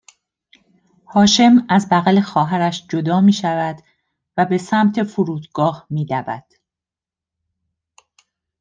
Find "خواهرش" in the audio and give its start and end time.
2.21-2.87